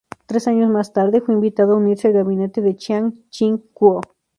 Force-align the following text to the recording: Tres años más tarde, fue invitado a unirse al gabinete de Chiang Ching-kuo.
Tres 0.25 0.47
años 0.47 0.71
más 0.71 0.93
tarde, 0.93 1.21
fue 1.21 1.35
invitado 1.35 1.73
a 1.73 1.77
unirse 1.77 2.07
al 2.07 2.15
gabinete 2.15 2.59
de 2.61 2.75
Chiang 2.75 3.13
Ching-kuo. 3.29 4.01